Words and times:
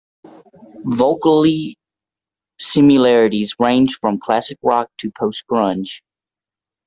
Vocally 0.83 1.77
similarities 2.57 3.53
range 3.59 3.99
from 3.99 4.19
classic 4.19 4.57
rock 4.63 4.89
to 4.97 5.11
post-grunge. 5.11 5.99